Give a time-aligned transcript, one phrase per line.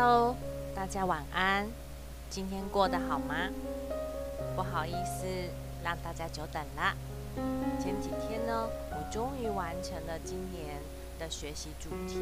[0.00, 0.36] Hello，
[0.76, 1.68] 大家晚安。
[2.30, 3.34] 今天过得好吗？
[4.54, 5.26] 不好意思，
[5.82, 6.94] 让大家久等了。
[7.80, 10.76] 前几天呢，我终于完成了今年
[11.18, 12.14] 的学习主题。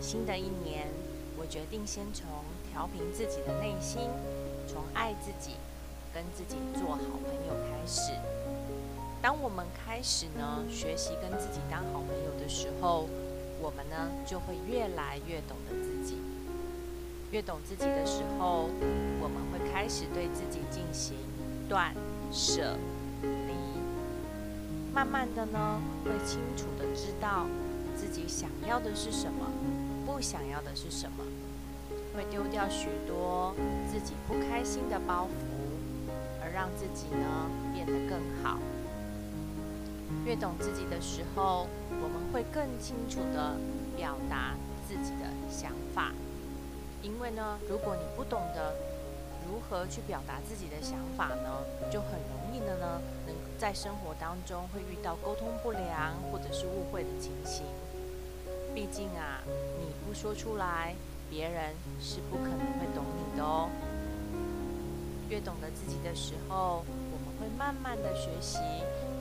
[0.00, 0.86] 新的一年，
[1.36, 2.24] 我决定先从
[2.70, 4.02] 调平自己的内心，
[4.68, 5.56] 从爱自己、
[6.14, 8.12] 跟自己做好朋友开始。
[9.20, 13.08] 当我们开始呢学习跟自己当好朋友的时候，
[13.60, 16.14] 我们呢就会越来越懂得自己。
[17.30, 18.68] 越懂自己的时候，
[19.20, 21.16] 我们会开始对自己进行
[21.68, 21.94] 断
[22.32, 22.76] 舍
[23.22, 23.54] 离。
[24.92, 27.46] 慢慢的呢，会清楚的知道
[27.96, 29.46] 自己想要的是什么，
[30.04, 31.24] 不想要的是什么，
[32.16, 33.54] 会丢掉许多
[33.88, 36.10] 自己不开心的包袱，
[36.42, 38.58] 而让自己呢变得更好。
[40.26, 43.56] 越懂自己的时候，我们会更清楚的
[43.96, 44.56] 表达
[44.88, 46.12] 自己的想法。
[47.02, 48.74] 因为呢，如果你不懂得
[49.46, 57.64] 如何去表达自己的想法呢，就很容易的呢，能在生活当中会遇到沟通不良或者是误会的情形。
[58.74, 59.42] 毕竟啊，
[59.80, 60.94] 你不说出来，
[61.28, 63.68] 别人是不可能会懂你的哦。
[65.28, 68.58] 越懂得自己的时候，我们会慢慢的学习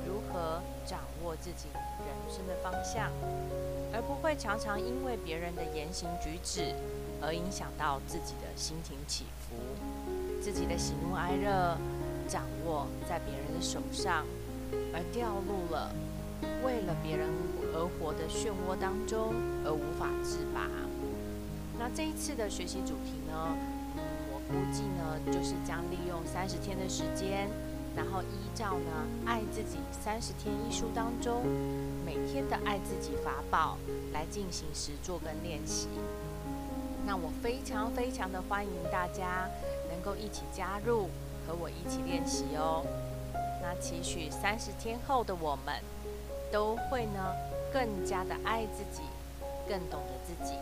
[0.05, 3.11] 如何掌握自己人生的方向，
[3.93, 6.75] 而不会常常因为别人的言行举止。
[7.21, 9.55] 而影响到自己的心情起伏，
[10.41, 11.77] 自己的喜怒哀乐
[12.27, 14.25] 掌握在别人的手上，
[14.93, 15.93] 而掉入了
[16.63, 17.29] 为了别人
[17.73, 19.33] 而活的漩涡当中，
[19.65, 20.67] 而无法自拔。
[21.77, 23.55] 那这一次的学习主题呢？
[24.31, 27.47] 我估计呢，就是将利用三十天的时间，
[27.95, 31.43] 然后依照呢《爱自己三十天》一书当中
[32.05, 33.77] 每天的爱自己法宝
[34.11, 35.87] 来进行实做跟练习。
[37.09, 39.49] 那我非常非常的欢迎大家
[39.89, 41.09] 能够一起加入，
[41.47, 42.85] 和我一起练习哦。
[43.63, 45.73] 那期许三十天后的我们，
[46.51, 47.33] 都会呢
[47.73, 49.01] 更加的爱自己，
[49.67, 50.53] 更懂得自己，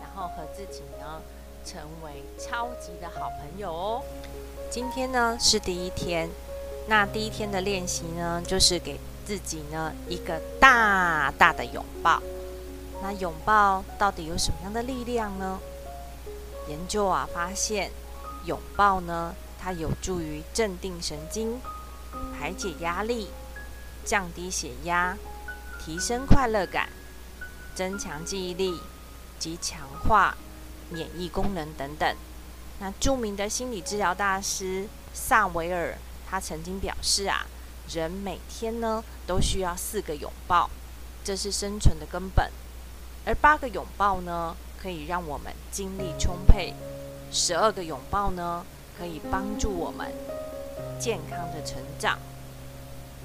[0.00, 1.22] 然后和自己呢
[1.64, 4.02] 成为超级的好朋友哦。
[4.68, 6.28] 今天呢是第一天，
[6.88, 12.20] 那第一天的练习呢，就是给自己呢一个大大的拥抱。
[13.00, 15.60] 那拥抱到底有什么样的力量呢？
[16.68, 17.90] 研究啊，发现
[18.44, 21.60] 拥抱呢，它有助于镇定神经、
[22.32, 23.28] 排解压力、
[24.04, 25.16] 降低血压、
[25.78, 26.88] 提升快乐感、
[27.74, 28.80] 增强记忆力
[29.38, 30.36] 及强化
[30.90, 32.16] 免疫功能等等。
[32.78, 35.96] 那著名的心理治疗大师萨维尔，
[36.28, 37.46] 他曾经表示啊，
[37.88, 40.68] 人每天呢都需要四个拥抱，
[41.22, 42.50] 这是生存的根本，
[43.24, 44.56] 而八个拥抱呢。
[44.84, 46.74] 可以让我们精力充沛，
[47.32, 48.66] 十二个拥抱呢，
[48.98, 50.12] 可以帮助我们
[51.00, 52.18] 健康的成长。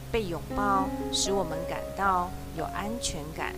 [0.10, 3.54] 被拥抱使我们感到有安全感，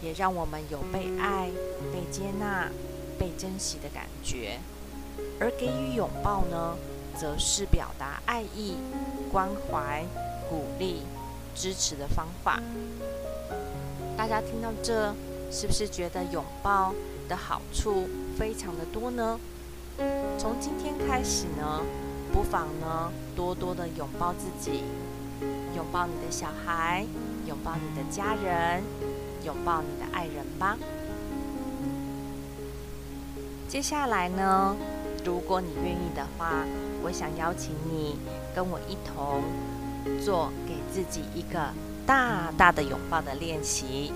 [0.00, 1.50] 也让我们有被爱、
[1.92, 2.70] 被接纳、
[3.18, 4.58] 被珍惜的感觉。
[5.38, 6.74] 而给予拥抱呢，
[7.14, 8.78] 则是表达爱意、
[9.30, 10.02] 关怀、
[10.48, 11.02] 鼓励、
[11.54, 12.62] 支持的方法。
[14.16, 15.14] 大家听到这，
[15.52, 16.94] 是不是觉得拥抱？
[17.28, 19.38] 的好处非常的多呢。
[20.38, 21.82] 从今天开始呢，
[22.32, 24.82] 不妨呢多多的拥抱自己，
[25.74, 27.06] 拥抱你的小孩，
[27.46, 28.82] 拥抱你的家人，
[29.44, 30.76] 拥抱你的爱人吧。
[33.68, 34.76] 接下来呢，
[35.24, 36.52] 如果你愿意的话，
[37.02, 38.16] 我想邀请你
[38.54, 39.42] 跟我一同
[40.22, 41.70] 做给自己一个
[42.06, 44.12] 大大的拥抱的练习。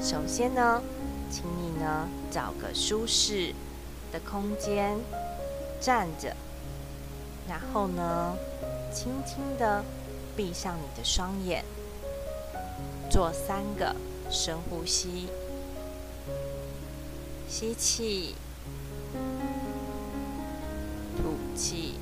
[0.00, 0.82] 首先呢。
[1.30, 3.54] 请你呢找个舒适
[4.10, 4.98] 的空间
[5.80, 6.34] 站着，
[7.48, 8.34] 然后呢
[8.92, 9.84] 轻轻的
[10.36, 11.64] 闭上你的双眼，
[13.10, 13.94] 做三个
[14.30, 15.28] 深呼吸，
[17.48, 18.34] 吸气，
[21.16, 21.94] 吐气，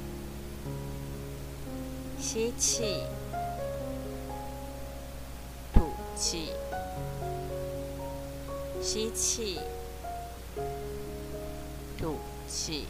[2.21, 3.03] 吸气，
[5.73, 6.53] 吐气。
[8.87, 9.59] 吸气，
[11.99, 12.15] 吐
[12.47, 12.87] 气。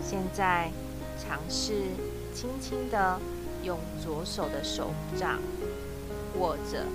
[0.00, 0.70] 现在
[1.18, 1.82] 尝试
[2.32, 3.18] 轻轻的
[3.64, 5.40] 用左手的手掌
[6.38, 6.86] 握着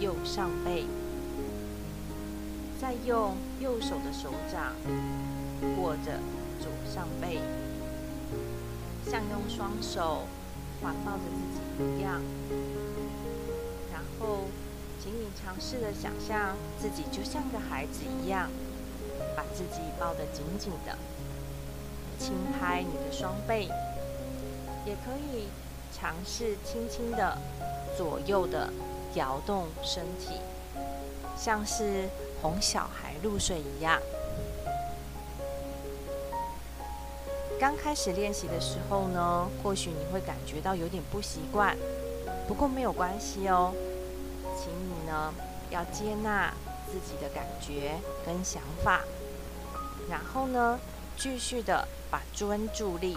[0.00, 0.86] 右上背，
[2.80, 4.74] 再用右手的手掌
[5.80, 6.18] 握着
[6.58, 7.38] 左上背，
[9.08, 10.22] 像用双手
[10.82, 11.22] 环抱着
[11.78, 12.20] 自己一样，
[13.92, 14.46] 然后。
[15.02, 18.48] 请你尝试的想象自己就像个孩子一样，
[19.36, 20.96] 把自己抱得紧紧的，
[22.20, 23.64] 轻拍你的双背，
[24.86, 25.48] 也可以
[25.92, 27.36] 尝试轻轻的
[27.98, 28.72] 左右的
[29.14, 30.36] 摇动身体，
[31.36, 32.08] 像是
[32.40, 34.00] 哄小孩入睡一样。
[37.58, 41.76] 刚开始练习的时候呢，或许你会感觉到有点不习惯，
[42.46, 43.74] 不过没有关系哦。
[44.62, 45.34] 请你呢
[45.70, 46.54] 要接纳
[46.86, 49.00] 自己的感觉跟想法，
[50.08, 50.78] 然后呢
[51.16, 53.16] 继续的把专注力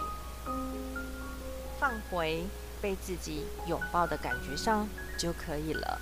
[1.80, 2.46] 放回
[2.82, 4.88] 被自己拥抱的感觉上
[5.20, 6.02] 就可以了。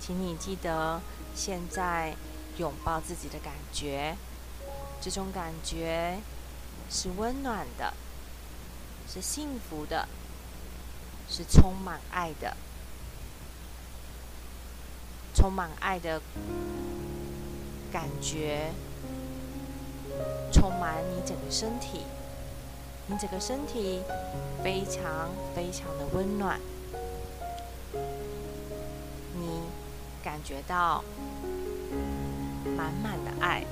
[0.00, 1.00] 请你记得，
[1.34, 2.16] 现在
[2.56, 4.16] 拥抱自己的感觉，
[5.00, 6.18] 这种感觉。
[6.90, 7.94] 是温暖的，
[9.08, 10.06] 是幸福的，
[11.26, 12.54] 是充满爱的，
[15.34, 16.20] 充满爱的
[17.90, 18.70] 感觉，
[20.52, 22.02] 充满你整个身体，
[23.06, 24.00] 你整个身体
[24.62, 26.60] 非常非常的温暖，
[29.34, 29.62] 你
[30.22, 31.02] 感觉到
[32.76, 33.64] 满满的爱。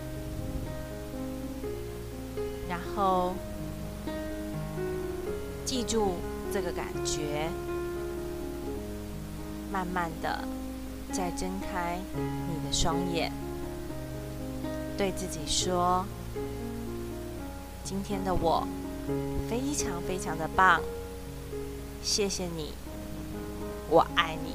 [2.69, 3.35] 然后，
[5.65, 6.17] 记住
[6.53, 7.49] 这个感觉，
[9.73, 10.45] 慢慢的
[11.11, 13.33] 再睁开你的双眼，
[14.97, 16.05] 对自己说
[17.85, 18.67] ：“今天的我
[19.49, 20.81] 非常非常的棒，
[22.03, 22.73] 谢谢你，
[23.89, 24.55] 我爱你。”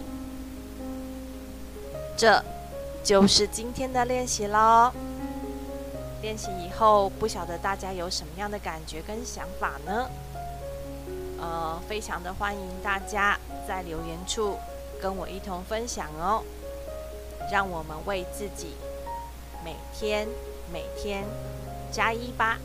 [2.18, 2.44] 这
[3.04, 4.92] 就是今天的练习喽。
[6.22, 10.10] 练习以后，不晓得大家有什么样的感觉跟想法呢？
[11.38, 13.38] 呃，非常的欢迎大家
[13.68, 14.58] 在留言处
[15.06, 16.42] 跟我一同分享哦。
[17.52, 18.74] 让我们为自己
[19.64, 20.28] 每天
[20.74, 21.24] 每天
[21.92, 22.58] 加一吧。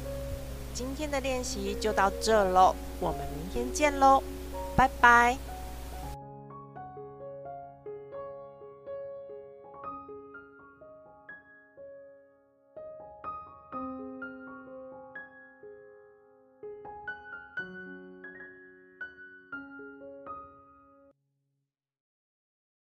[0.72, 4.22] 今天的练习就到这喽，我们明天见喽，
[4.74, 5.49] 拜拜。